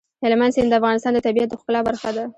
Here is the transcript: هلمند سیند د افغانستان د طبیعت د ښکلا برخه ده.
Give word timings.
هلمند 0.23 0.53
سیند 0.55 0.69
د 0.71 0.73
افغانستان 0.79 1.11
د 1.13 1.19
طبیعت 1.27 1.49
د 1.49 1.53
ښکلا 1.61 1.79
برخه 1.89 2.09
ده. 2.15 2.23